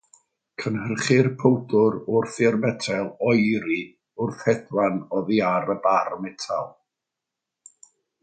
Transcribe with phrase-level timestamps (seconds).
[0.61, 3.77] Cynhyrchir powdr wrth i'r metel oeri
[4.27, 6.75] wrth hedfan oddi ar y bar metel.